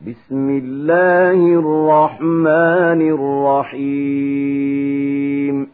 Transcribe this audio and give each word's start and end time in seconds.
بسم 0.00 0.50
الله 0.50 1.58
الرحمن 1.58 3.00
الرحيم. 3.72 5.68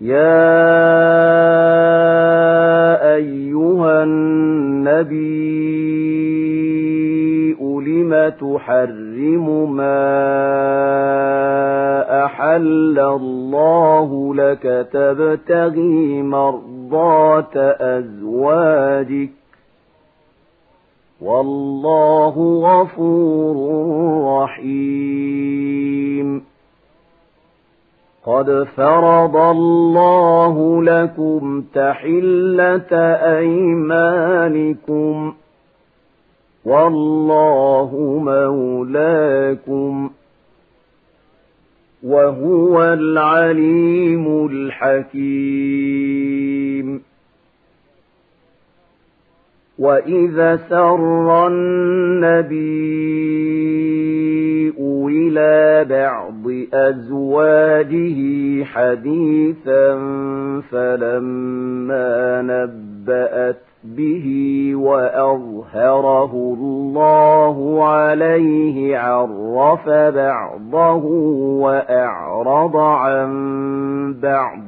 يا 0.00 0.22
أيها 3.14 4.02
النبي 4.04 5.32
لم 7.86 8.28
تحرم 8.40 9.76
ما 9.76 10.02
أحل 12.24 12.98
الله 12.98 14.34
لك 14.34 14.88
تبتغي 14.92 16.22
مرضات 16.22 17.56
أزواجك؟ 17.80 19.41
والله 21.22 22.60
غفور 22.62 23.56
رحيم. 24.42 26.42
قد 28.26 28.66
فرض 28.76 29.36
الله 29.36 30.82
لكم 30.82 31.64
تحلة 31.74 32.96
أيمانكم. 33.38 35.34
والله 36.64 38.20
مولاكم. 38.24 40.10
وهو 42.02 42.84
العليم 42.84 44.46
الحكيم. 44.46 47.11
وإذا 49.82 50.56
سر 50.56 51.46
النبي 51.46 52.82
إلى 55.08 55.84
بعض 55.84 56.52
أزواجه 56.74 58.18
حديثا 58.64 59.94
فلما 60.70 62.42
نبأت 62.42 63.62
به 63.84 64.26
وأظهره 64.74 66.32
الله 66.58 67.84
عليه 67.88 68.98
عرف 68.98 69.88
بعضه 69.88 71.04
وأعرض 71.62 72.76
عن 72.76 73.32
بعض 74.22 74.58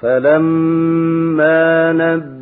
فلما 0.00 1.92
نبأ 1.92 2.41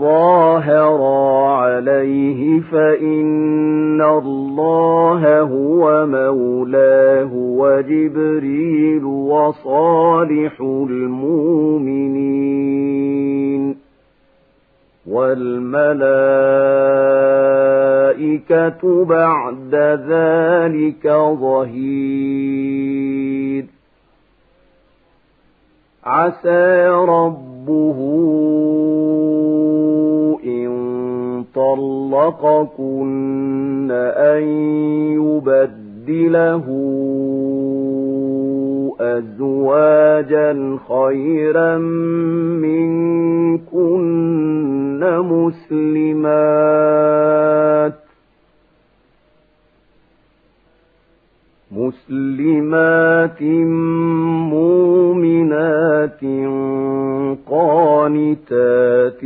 ظاهرا 0.00 1.46
عليه 1.48 2.60
فإن 2.60 4.02
الله 4.02 5.40
هو 5.40 6.06
مولاه 6.06 7.30
وجبريل 7.34 9.04
وصالح 9.04 10.60
المؤمنين 10.60 12.16
والملائكة 15.06 16.24
بعد 19.04 19.74
ذلك 20.08 21.06
ظهير 21.40 22.86
عسى 26.04 26.88
ربه 26.88 27.96
طلقكن 31.56 33.10
أن 34.16 34.42
يبدله 35.12 36.66
أزواجا 39.00 40.78
خيرا 40.88 41.78
منكن 42.58 44.16
مسلمات 45.22 46.86
مسلمات 51.70 53.42
مؤمنات 54.52 56.20
قانتات 57.50 59.24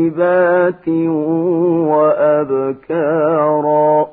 ثيبات 0.00 0.88
وأبكارا. 2.88 4.08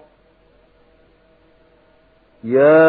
يا 2.43 2.86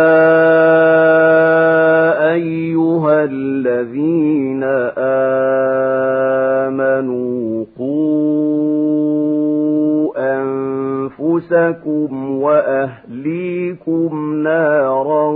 أنفسكم 11.52 12.40
وأهليكم 12.40 14.34
نارا 14.42 15.28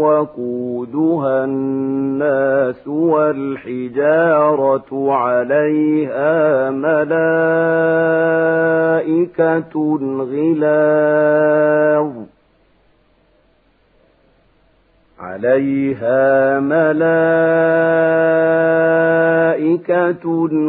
وقودها 0.00 1.44
الناس 1.44 2.88
والحجارة 2.88 4.88
عليها 5.12 6.70
ملائكة 6.70 7.20
غلاظ 10.32 12.12
عليها 15.20 16.60
ملائكة 16.60 18.59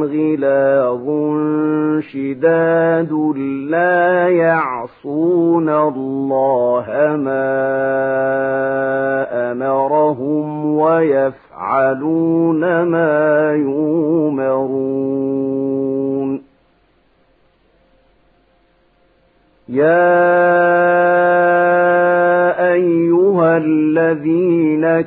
غلاظ 0.03 1.05
شداد 2.11 3.11
لا 3.69 4.27
يعصون 4.27 5.69
الله 5.69 6.85
ما 7.25 7.51
أمرهم 9.51 10.47
ويفعلون 10.75 12.61
ما 12.83 13.00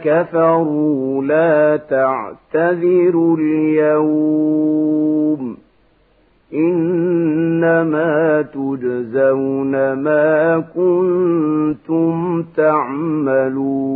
كفروا 0.05 1.25
لا 1.25 1.77
تعتذروا 1.77 3.37
اليوم 3.37 4.85
إنما 6.55 8.43
تجزون 8.43 9.93
ما 9.93 10.65
كنتم 10.75 12.43
تعملون 12.57 13.95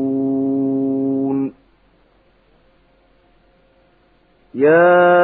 يا 4.54 5.17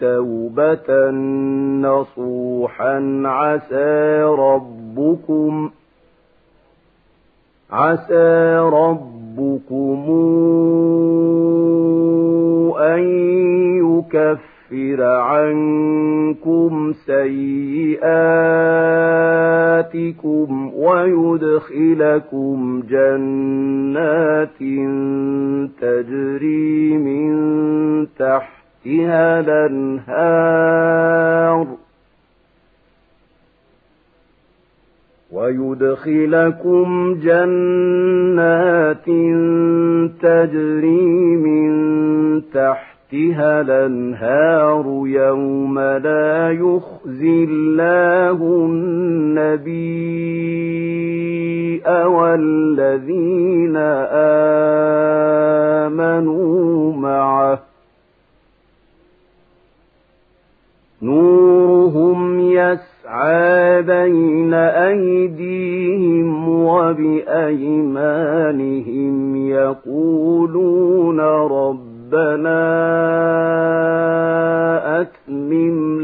توبة 0.00 1.10
نصوحا. 1.80 3.22
عسى 3.24 4.22
ربكم 4.22 5.70
عسى 7.72 8.58
ربكم 8.72 10.04
أن 12.78 13.00
يكفر 13.78 15.02
عنكم 15.02 16.92
سيئاتكم 17.06 18.10
ويدخلكم 20.74 22.58
جنات 22.90 24.58
تجري 25.80 26.98
من 26.98 27.30
تحتها 28.86 29.40
الأنهار 29.40 31.00
ويدخلكم 35.32 37.14
جنات 37.22 39.04
تجري 40.22 41.36
من 41.36 41.70
تحتها 42.54 43.60
الأنهار 43.60 44.84
يوم 45.06 45.78
لا 45.78 46.50
يخزي 46.50 47.44
الله 47.44 48.66
النبي 48.66 50.00
والذين 52.06 53.76
آمنوا 55.86 56.92
معه. 56.92 57.69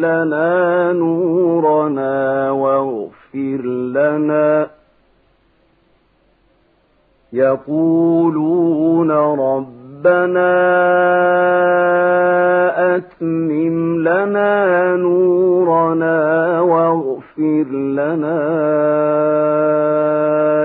لنا 0.06 0.92
نورنا 0.92 2.50
واغفر 2.50 3.62
لنا. 3.92 4.66
يقولون 7.32 9.10
ربنا 9.10 10.56
أتمم 12.96 13.98
لنا 14.08 14.96
نورنا 14.96 16.60
واغفر 16.60 17.66
لنا. 17.72 18.40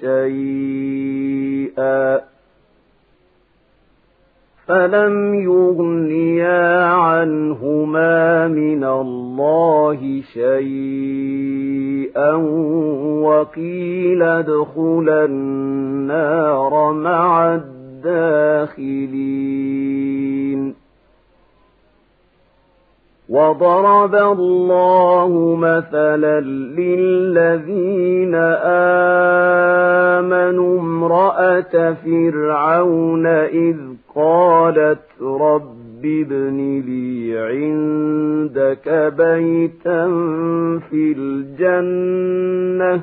شيئا. 0.00 2.20
فلم 4.66 5.34
يغنيا 5.34 6.84
عنهما 6.84 8.48
من 8.48 8.84
الله 8.84 10.22
شيئا 10.32 12.34
وقيل 13.22 14.22
ادخلا 14.22 15.24
النار 15.24 16.92
مع 16.92 17.54
الداخلين. 17.54 19.22
وضرب 23.32 24.14
الله 24.14 25.56
مثلا 25.56 26.40
للذين 26.40 28.34
آمنوا 30.20 30.80
امرأة 30.80 31.94
فرعون 32.04 33.26
إذ 33.26 33.76
قالت 34.14 35.22
رب 35.22 36.04
ابن 36.04 36.80
لي 36.86 37.38
عندك 37.38 39.12
بيتا 39.16 40.06
في 40.90 41.14
الجنة 41.18 43.02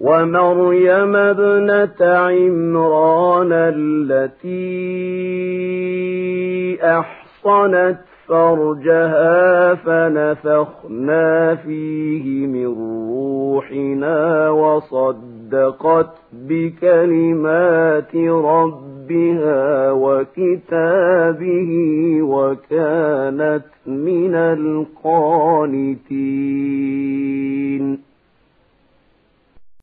ومريم 0.00 1.16
ابنة 1.16 1.96
عمران 2.00 3.52
التي 3.52 4.58
أحصنت 6.82 7.98
فرجها 8.28 9.74
فنفخنا 9.74 11.54
فيه 11.54 12.46
من 12.46 12.66
روحنا 13.10 14.50
وصدقت 14.50 16.10
بكلمات 16.32 18.16
ربها 18.26 19.90
وكتابه 19.92 21.70
وكانت 22.22 23.64
من 23.86 24.34
القانتين 24.34 24.67